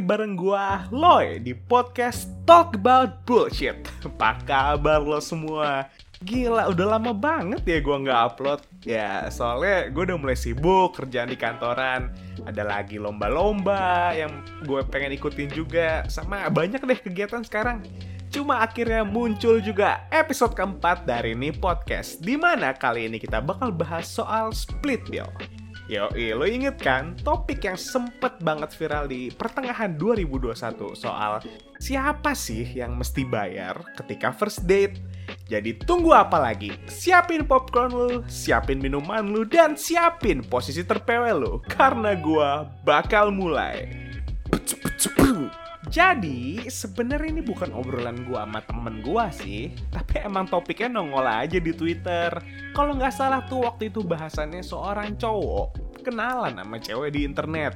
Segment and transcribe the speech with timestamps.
[0.00, 3.84] Bareng gua Loy di podcast Talk About Bullshit.
[4.00, 5.92] Apa kabar lo semua?
[6.24, 8.60] Gila, udah lama banget ya gua nggak upload.
[8.88, 12.08] Ya, soalnya gue udah mulai sibuk kerjaan di kantoran.
[12.48, 16.08] Ada lagi lomba-lomba yang gue pengen ikutin juga.
[16.08, 17.84] Sama banyak deh kegiatan sekarang.
[18.32, 22.24] Cuma akhirnya muncul juga episode keempat dari ini podcast.
[22.24, 25.28] Di mana kali ini kita bakal bahas soal split bill.
[25.90, 26.06] Yo,
[26.38, 31.42] lo inget kan topik yang sempet banget viral di pertengahan 2021 soal
[31.82, 35.02] siapa sih yang mesti bayar ketika first date?
[35.50, 36.70] Jadi tunggu apa lagi?
[36.86, 41.58] Siapin popcorn lu, siapin minuman lu, dan siapin posisi terpewe lu.
[41.66, 44.09] Karena gua bakal mulai.
[45.90, 51.58] Jadi sebenarnya ini bukan obrolan gua sama temen gua sih, tapi emang topiknya nongol aja
[51.58, 52.30] di Twitter.
[52.70, 57.74] Kalau nggak salah tuh waktu itu bahasannya seorang cowok kenalan sama cewek di internet.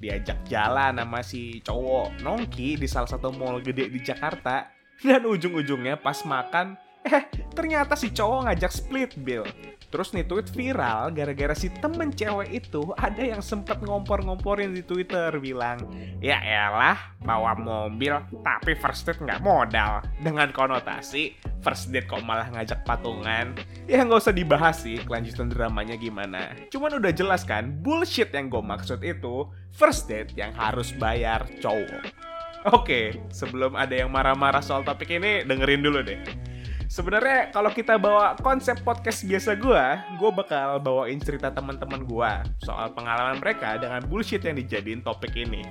[0.00, 4.72] Diajak jalan sama si cowok nongki di salah satu mall gede di Jakarta.
[5.04, 9.44] Dan ujung-ujungnya pas makan, eh ternyata si cowok ngajak split bill.
[9.90, 15.34] Terus nih tweet viral gara-gara si temen cewek itu ada yang sempet ngompor-ngomporin di Twitter
[15.42, 15.82] bilang,
[16.22, 18.14] ya elah bawa mobil
[18.46, 23.52] tapi first date nggak modal dengan konotasi first date kok malah ngajak patungan.
[23.84, 26.56] Ya nggak usah dibahas sih kelanjutan dramanya gimana.
[26.72, 32.30] Cuman udah jelas kan bullshit yang gue maksud itu first date yang harus bayar cowok.
[32.68, 36.20] Oke, sebelum ada yang marah-marah soal topik ini, dengerin dulu deh.
[36.90, 39.84] Sebenarnya kalau kita bawa konsep podcast biasa gue,
[40.18, 42.32] gue bakal bawain cerita teman-teman gue
[42.66, 45.62] soal pengalaman mereka dengan bullshit yang dijadiin topik ini.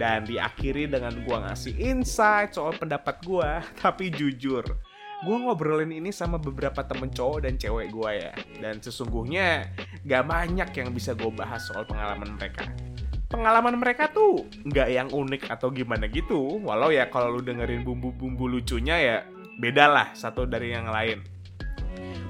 [0.00, 3.50] Dan diakhiri dengan gue ngasih insight soal pendapat gue,
[3.84, 4.64] tapi jujur,
[5.20, 8.32] gue ngobrolin ini sama beberapa temen cowok dan cewek gue ya.
[8.56, 9.68] Dan sesungguhnya
[10.08, 12.64] gak banyak yang bisa gue bahas soal pengalaman mereka
[13.34, 16.62] pengalaman mereka tuh nggak yang unik atau gimana gitu.
[16.62, 19.18] Walau ya kalau lu dengerin bumbu-bumbu lucunya ya
[19.58, 21.34] beda lah satu dari yang lain.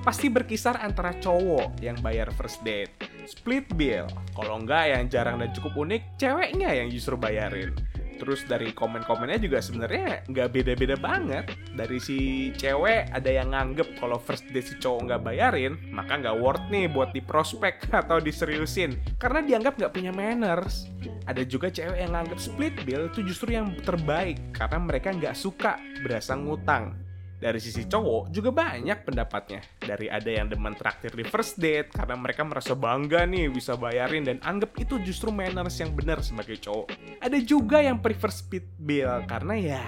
[0.05, 2.93] Pasti berkisar antara cowok yang bayar first date,
[3.25, 4.05] split bill.
[4.37, 7.73] Kalau enggak yang jarang dan cukup unik, ceweknya yang justru bayarin.
[8.21, 11.57] Terus dari komen-komennya juga sebenarnya nggak beda-beda banget.
[11.73, 12.19] Dari si
[12.53, 16.85] cewek ada yang nganggep kalau first date si cowok nggak bayarin, maka nggak worth nih
[16.85, 19.01] buat di prospek atau diseriusin.
[19.17, 20.85] Karena dianggap nggak punya manners.
[21.25, 25.81] Ada juga cewek yang nganggep split bill itu justru yang terbaik karena mereka nggak suka
[26.05, 26.93] berasa ngutang
[27.45, 29.61] dari sisi cowok juga banyak pendapatnya.
[29.77, 34.25] Dari ada yang demen traktir di first date karena mereka merasa bangga nih bisa bayarin
[34.25, 36.97] dan anggap itu justru manners yang benar sebagai cowok.
[37.21, 39.85] Ada juga yang prefer speed bill karena ya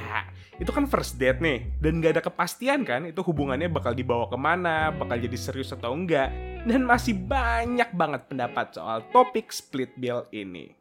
[0.60, 4.36] itu kan first date nih dan gak ada kepastian kan itu hubungannya bakal dibawa ke
[4.36, 6.28] mana, bakal jadi serius atau enggak.
[6.68, 10.75] Dan masih banyak banget pendapat soal topik split bill ini.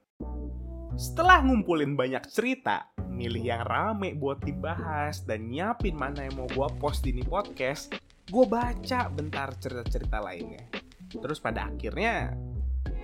[0.96, 6.68] Setelah ngumpulin banyak cerita, milih yang rame buat dibahas dan nyiapin mana yang mau gue
[6.80, 8.00] post di ini podcast,
[8.32, 10.64] gue baca bentar cerita-cerita lainnya.
[11.12, 12.32] Terus pada akhirnya,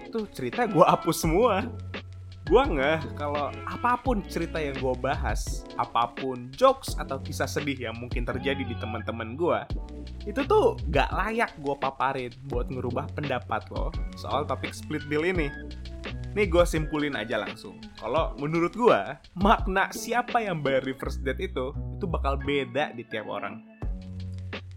[0.07, 1.68] tuh cerita gue hapus semua.
[2.47, 7.91] Gue nggak kalau apa pun cerita yang gue bahas, apa pun jokes atau kisah sedih
[7.91, 9.59] yang mungkin terjadi di teman-teman gue,
[10.31, 15.51] itu tuh gak layak gue paparin buat ngerubah pendapat lo soal topik split bill ini.
[16.31, 17.75] Nih gue simpulin aja langsung.
[18.00, 19.02] Kalau menurut gue,
[19.36, 23.59] makna siapa yang bayar di first date itu, itu bakal beda di tiap orang.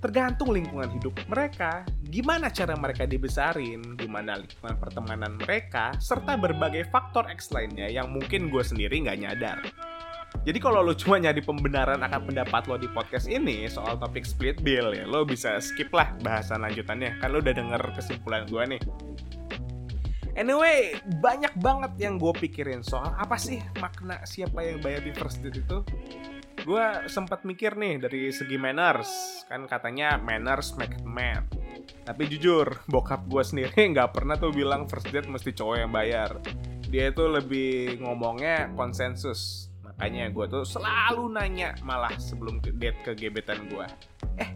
[0.03, 7.31] Tergantung lingkungan hidup mereka, gimana cara mereka dibesarin, gimana lingkungan pertemanan mereka, serta berbagai faktor
[7.31, 9.63] X lainnya yang mungkin gue sendiri nggak nyadar.
[10.43, 14.59] Jadi kalau lo cuma nyari pembenaran akan pendapat lo di podcast ini soal topik split
[14.61, 17.23] bill ya, lo bisa skip lah bahasan lanjutannya.
[17.23, 18.83] Kan lo udah denger kesimpulan gue nih.
[20.35, 25.39] Anyway, banyak banget yang gue pikirin soal apa sih makna siapa yang bayar di first
[25.39, 25.79] date itu.
[26.67, 31.47] Gue sempat mikir nih dari segi manners, kan katanya manners make man.
[32.03, 36.43] Tapi jujur, bokap gue sendiri nggak pernah tuh bilang first date mesti cowok yang bayar.
[36.91, 39.71] Dia itu lebih ngomongnya konsensus.
[39.87, 43.87] Makanya gue tuh selalu nanya malah sebelum date ke gebetan gue.
[44.43, 44.51] Eh,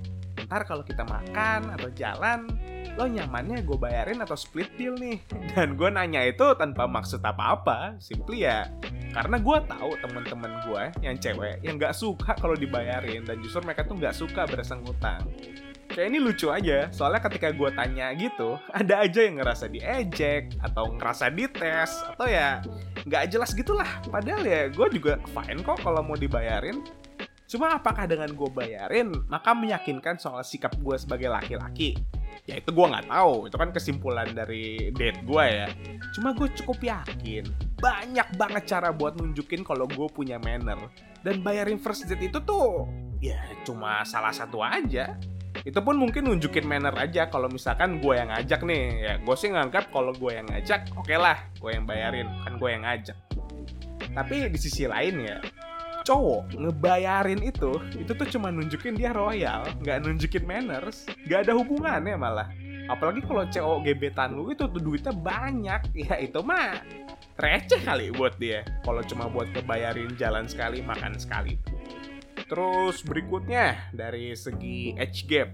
[0.49, 2.49] ntar kalau kita makan atau jalan,
[2.97, 5.21] lo nyamannya gue bayarin atau split bill nih.
[5.53, 8.67] Dan gue nanya itu tanpa maksud apa-apa simply ya
[9.09, 13.89] karena gue tahu temen-temen gue yang cewek yang nggak suka kalau dibayarin dan justru mereka
[13.89, 15.25] tuh nggak suka berasa ngutang
[15.89, 20.93] kayak ini lucu aja soalnya ketika gue tanya gitu ada aja yang ngerasa diejek atau
[20.93, 22.61] ngerasa dites atau ya
[23.09, 23.89] nggak jelas gitulah.
[24.13, 26.85] Padahal ya gue juga fine kok kalau mau dibayarin
[27.49, 31.97] Cuma apakah dengan gue bayarin, maka meyakinkan soal sikap gue sebagai laki-laki?
[32.49, 35.69] ya itu gue nggak tahu itu kan kesimpulan dari date gue ya
[36.17, 37.45] cuma gue cukup yakin
[37.79, 40.91] banyak banget cara buat nunjukin kalau gue punya manner.
[41.23, 42.91] Dan bayarin first date itu tuh
[43.23, 45.15] ya cuma salah satu aja.
[45.63, 48.85] Itu pun mungkin nunjukin manner aja kalau misalkan gue yang ngajak nih.
[48.99, 52.59] Ya gue sih nganggap kalau gue yang ngajak, oke okay lah gue yang bayarin, kan
[52.59, 53.19] gue yang ngajak.
[54.11, 55.39] Tapi di sisi lain ya,
[56.09, 62.17] cowok ngebayarin itu itu tuh cuma nunjukin dia royal nggak nunjukin manners nggak ada hubungannya
[62.17, 62.49] malah.
[62.89, 65.93] Apalagi kalau cowok gebetan lu itu tuh duitnya banyak.
[65.93, 66.81] Ya itu mah
[67.37, 68.65] receh kali buat dia.
[68.81, 71.61] Kalau cuma buat ngebayarin jalan sekali makan sekali.
[72.49, 75.53] Terus berikutnya dari segi age gap.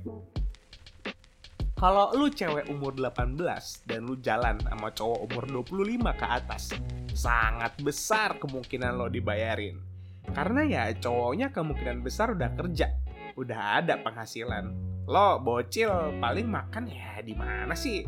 [1.75, 3.35] Kalau lu cewek umur 18
[3.83, 6.71] dan lu jalan sama cowok umur 25 ke atas,
[7.11, 9.94] sangat besar kemungkinan lo dibayarin
[10.35, 12.91] karena ya cowoknya kemungkinan besar udah kerja,
[13.39, 14.75] udah ada penghasilan.
[15.07, 18.03] Lo bocil paling makan ya di mana sih?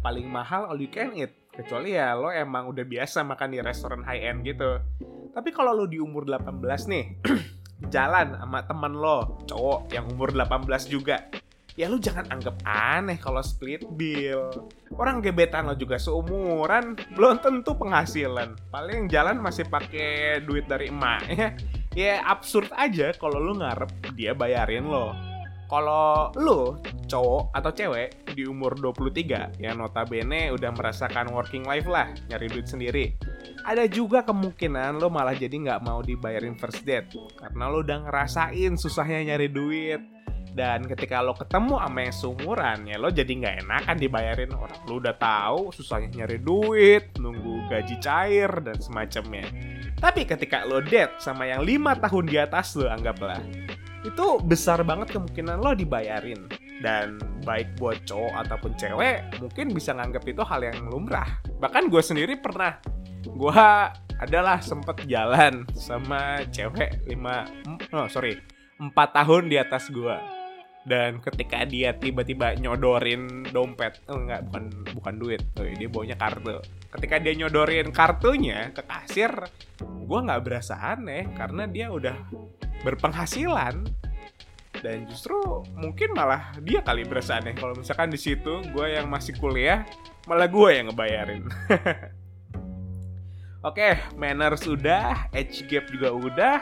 [0.00, 1.36] Paling mahal all you can eat.
[1.52, 4.80] Kecuali ya lo emang udah biasa makan di restoran high end gitu.
[5.36, 7.04] Tapi kalau lo di umur 18 nih,
[7.94, 11.28] jalan sama temen lo, cowok yang umur 18 juga,
[11.76, 14.48] ya lu jangan anggap aneh kalau split bill.
[14.96, 18.56] Orang gebetan lo juga seumuran, belum tentu penghasilan.
[18.72, 21.52] Paling jalan masih pakai duit dari emaknya.
[21.92, 25.12] Ya absurd aja kalau lu ngarep dia bayarin lo.
[25.66, 26.78] Kalau lu
[27.10, 32.70] cowok atau cewek di umur 23 yang notabene udah merasakan working life lah, nyari duit
[32.70, 33.18] sendiri.
[33.66, 38.78] Ada juga kemungkinan lo malah jadi nggak mau dibayarin first date karena lo udah ngerasain
[38.78, 40.15] susahnya nyari duit
[40.56, 44.80] dan ketika lo ketemu sama yang seumuran ya lo jadi nggak enakan dibayarin orang.
[44.88, 49.44] Lo udah tahu susahnya nyari duit nunggu gaji cair dan semacamnya.
[50.00, 53.36] Tapi ketika lo date sama yang lima tahun di atas lo anggaplah
[54.00, 56.48] itu besar banget kemungkinan lo dibayarin.
[56.76, 61.40] Dan baik buat cowok ataupun cewek mungkin bisa nganggap itu hal yang lumrah.
[61.60, 62.80] Bahkan gue sendiri pernah.
[63.24, 63.52] Gue
[64.16, 67.44] adalah sempet jalan sama cewek lima
[67.92, 68.40] oh sorry
[68.80, 70.35] empat tahun di atas gue
[70.86, 76.62] dan ketika dia tiba-tiba nyodorin dompet oh, enggak bukan bukan duit oh, dia bawanya kartu.
[76.94, 79.34] Ketika dia nyodorin kartunya ke kasir
[79.82, 82.14] gue nggak berasa aneh karena dia udah
[82.86, 83.82] berpenghasilan.
[84.78, 87.58] Dan justru mungkin malah dia kali berasa aneh.
[87.58, 89.82] Kalau misalkan di situ gue yang masih kuliah
[90.30, 91.50] malah gue yang ngebayarin.
[93.66, 96.56] Oke, manner sudah, age gap juga udah.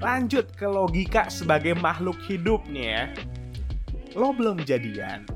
[0.00, 3.04] Lanjut ke logika sebagai makhluk hidup nih ya
[4.16, 5.28] lo belum jadian.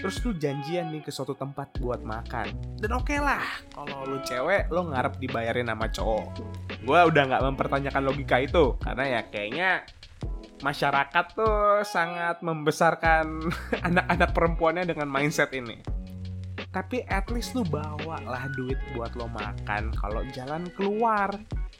[0.00, 2.76] Terus lu janjian nih ke suatu tempat buat makan.
[2.80, 6.28] Dan oke okay lah kalau lu cewek lo ngarep dibayarin sama cowok.
[6.84, 9.70] Gue udah nggak mempertanyakan logika itu karena ya kayaknya
[10.60, 13.48] masyarakat tuh sangat membesarkan
[13.88, 15.80] anak-anak perempuannya dengan mindset ini.
[16.70, 19.92] Tapi at least lu bawa lah duit buat lo makan.
[19.96, 21.32] Kalau jalan keluar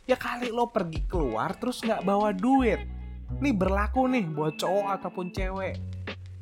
[0.04, 2.99] ya kali lo pergi keluar terus nggak bawa duit
[3.38, 5.78] Nih berlaku nih buat cowok ataupun cewek.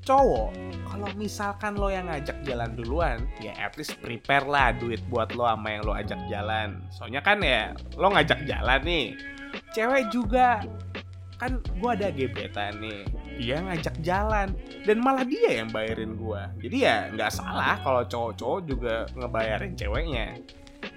[0.09, 0.57] Cowok,
[0.89, 5.45] kalau misalkan lo yang ngajak jalan duluan, ya at least prepare lah duit buat lo
[5.45, 6.81] sama yang lo ajak jalan.
[6.89, 9.13] Soalnya kan ya, lo ngajak jalan nih.
[9.77, 10.65] Cewek juga,
[11.37, 13.05] kan gue ada gebetan nih.
[13.37, 14.57] Dia ngajak jalan,
[14.89, 16.43] dan malah dia yang bayarin gue.
[16.65, 20.41] Jadi ya nggak salah kalau cowok-cowok juga ngebayarin ceweknya.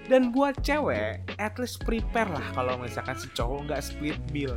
[0.08, 4.56] Dan buat cewek, at least prepare lah kalau misalkan si cowok nggak split bill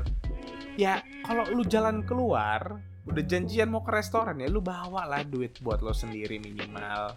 [0.75, 5.61] ya kalau lu jalan keluar udah janjian mau ke restoran ya lu bawa lah duit
[5.61, 7.15] buat lo sendiri minimal.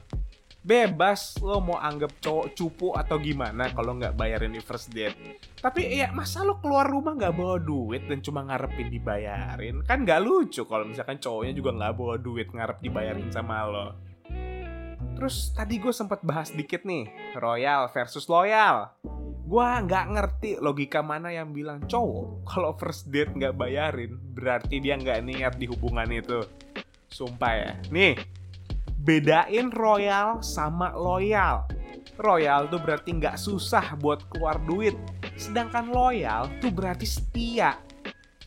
[0.58, 5.16] Bebas lo mau anggap cowok cupu atau gimana kalau nggak bayarin di first date.
[5.56, 9.80] Tapi ya masa lo keluar rumah nggak bawa duit dan cuma ngarepin dibayarin?
[9.88, 13.86] Kan nggak lucu kalau misalkan cowoknya juga nggak bawa duit ngarep dibayarin sama lo.
[15.16, 17.08] Terus tadi gue sempat bahas dikit nih
[17.40, 18.92] royal versus loyal
[19.48, 25.00] Gua nggak ngerti logika mana yang bilang cowok kalau first date nggak bayarin berarti dia
[25.00, 26.44] nggak niat di hubungan itu.
[27.08, 27.72] Sumpah ya.
[27.88, 28.20] Nih,
[29.00, 31.64] bedain royal sama loyal.
[32.20, 34.92] Royal tuh berarti nggak susah buat keluar duit.
[35.40, 37.80] Sedangkan loyal tuh berarti setia.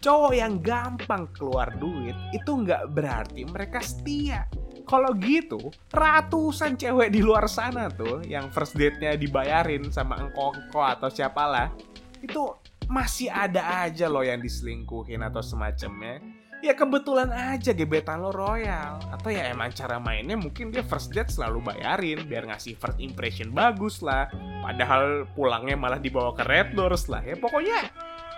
[0.05, 4.45] Cowok yang gampang keluar duit itu nggak berarti mereka setia
[4.91, 11.07] kalau gitu, ratusan cewek di luar sana tuh yang first date-nya dibayarin sama engkau-engkau atau
[11.07, 11.71] siapalah,
[12.19, 12.51] itu
[12.91, 16.19] masih ada aja loh yang diselingkuhin atau semacamnya.
[16.61, 18.99] Ya kebetulan aja gebetan lo royal.
[19.09, 23.49] Atau ya emang cara mainnya mungkin dia first date selalu bayarin Biar ngasih first impression
[23.49, 24.29] bagus lah.
[24.61, 27.33] Padahal pulangnya malah dibawa ke Red Doors lah Ya.
[27.33, 27.89] Pokoknya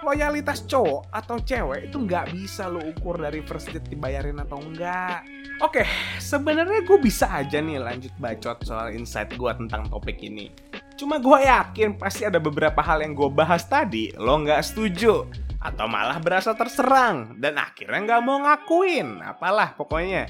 [0.04, 5.24] loyalitas cowok atau cewek itu nggak bisa lo ukur dari first date dibayarin atau enggak.
[5.64, 5.88] Oke,
[6.20, 10.52] sebenarnya gue bisa aja nih lanjut bacot soal insight gue tentang topik ini.
[11.00, 15.26] Cuma gue yakin pasti ada beberapa hal yang gue bahas tadi lo nggak setuju
[15.64, 19.24] atau malah berasa terserang dan akhirnya nggak mau ngakuin.
[19.24, 20.28] Apalah pokoknya.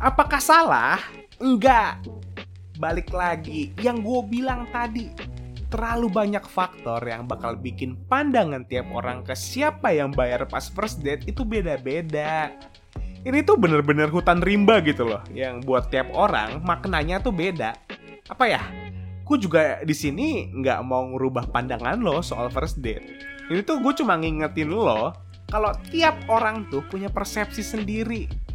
[0.00, 1.00] Apakah salah?
[1.36, 2.00] Enggak.
[2.76, 5.08] Balik lagi, yang gue bilang tadi,
[5.68, 11.02] terlalu banyak faktor yang bakal bikin pandangan tiap orang ke siapa yang bayar pas first
[11.02, 12.54] date itu beda-beda.
[13.26, 17.74] Ini tuh bener-bener hutan rimba gitu loh, yang buat tiap orang maknanya tuh beda.
[18.30, 18.62] Apa ya?
[19.26, 23.02] Gue juga di sini nggak mau ngerubah pandangan lo soal first date.
[23.50, 25.10] Ini tuh gue cuma ngingetin lo
[25.50, 28.46] kalau tiap orang tuh punya persepsi sendiri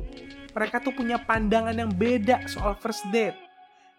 [0.51, 3.36] mereka tuh punya pandangan yang beda soal first date.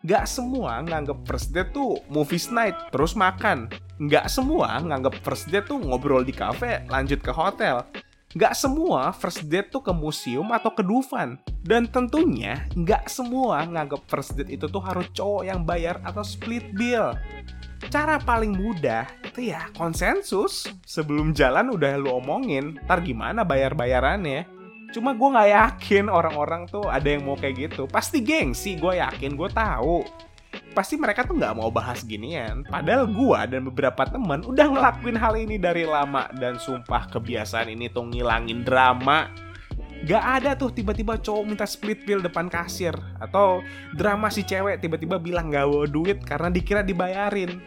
[0.02, 3.70] Gak semua nganggep first date tuh movies night, terus makan.
[4.10, 7.86] Gak semua nganggep first date tuh ngobrol di cafe, lanjut ke hotel.
[8.34, 11.38] Gak semua first date tuh ke museum atau ke Dufan.
[11.62, 16.74] Dan tentunya gak semua nganggep first date itu tuh harus cowok yang bayar atau split
[16.74, 17.14] bill.
[17.86, 20.66] Cara paling mudah itu ya konsensus.
[20.82, 24.61] Sebelum jalan udah lu omongin, ntar gimana bayar-bayarannya.
[24.92, 27.88] Cuma gue nggak yakin orang-orang tuh ada yang mau kayak gitu.
[27.88, 30.04] Pasti gengsi, gue yakin, gue tahu.
[30.76, 32.60] Pasti mereka tuh nggak mau bahas ginian.
[32.68, 37.88] Padahal gue dan beberapa temen udah ngelakuin hal ini dari lama dan sumpah kebiasaan ini
[37.88, 39.32] tuh ngilangin drama.
[40.02, 42.90] Gak ada tuh tiba-tiba cowok minta split bill depan kasir
[43.22, 43.62] Atau
[43.94, 47.62] drama si cewek tiba-tiba bilang gak bawa duit karena dikira dibayarin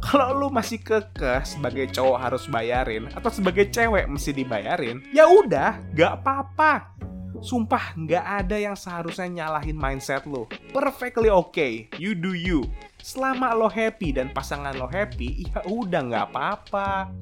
[0.00, 5.80] kalau lu masih kekeh sebagai cowok harus bayarin atau sebagai cewek mesti dibayarin, ya udah,
[5.96, 6.94] gak apa-apa.
[7.40, 10.48] Sumpah gak ada yang seharusnya nyalahin mindset lu.
[10.72, 12.64] Perfectly okay, you do you.
[13.00, 17.12] Selama lo happy dan pasangan lo happy, ya udah gak apa-apa.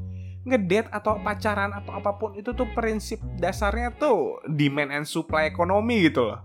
[0.44, 6.04] Ngedate atau pacaran atau apa pun itu tuh prinsip dasarnya tuh demand and supply ekonomi
[6.10, 6.40] gitu loh.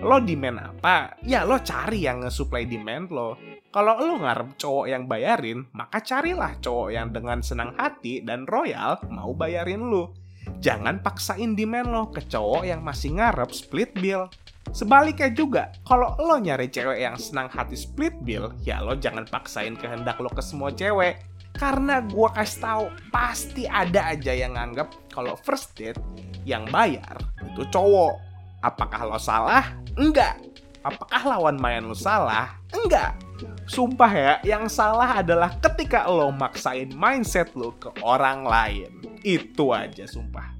[0.00, 1.18] Lo demand apa?
[1.26, 3.36] Ya lo cari yang nge-supply demand lo
[3.70, 8.98] kalau lo ngarep cowok yang bayarin, maka carilah cowok yang dengan senang hati dan royal
[9.06, 10.10] mau bayarin lo.
[10.58, 14.26] Jangan paksain demand lo ke cowok yang masih ngarep split bill.
[14.74, 19.78] Sebaliknya juga, kalau lo nyari cewek yang senang hati split bill, ya lo jangan paksain
[19.78, 21.22] kehendak lo ke semua cewek.
[21.54, 22.84] Karena gue kasih tahu
[23.14, 25.98] pasti ada aja yang nganggep kalau first date
[26.42, 28.18] yang bayar itu cowok.
[28.66, 29.62] Apakah lo salah?
[29.94, 30.42] Enggak.
[30.82, 32.58] Apakah lawan main lo salah?
[32.74, 33.29] Enggak
[33.68, 38.90] Sumpah ya, yang salah adalah ketika lo maksain mindset lo ke orang lain.
[39.20, 40.56] Itu aja sumpah.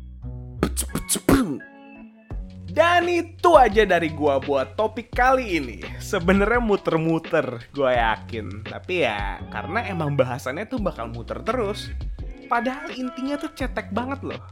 [2.71, 5.79] Dan itu aja dari gua buat topik kali ini.
[5.99, 8.63] Sebenarnya muter-muter, gua yakin.
[8.63, 11.91] Tapi ya, karena emang bahasannya tuh bakal muter terus.
[12.47, 14.43] Padahal intinya tuh cetek banget loh.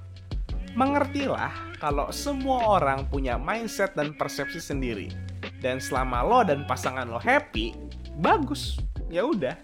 [0.74, 5.14] Mengertilah kalau semua orang punya mindset dan persepsi sendiri.
[5.62, 7.74] Dan selama lo dan pasangan lo happy,
[8.18, 8.76] bagus
[9.08, 9.56] ya udah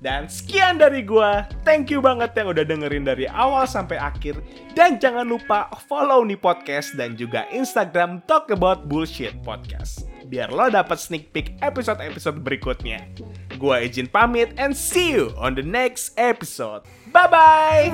[0.00, 1.44] dan sekian dari gua.
[1.62, 4.40] Thank you banget yang udah dengerin dari awal sampai akhir.
[4.72, 10.08] Dan jangan lupa follow nih podcast dan juga Instagram Talk About Bullshit Podcast.
[10.32, 13.04] Biar lo dapet sneak peek episode-episode berikutnya.
[13.60, 16.80] Gua izin pamit and see you on the next episode.
[17.12, 17.92] Bye-bye!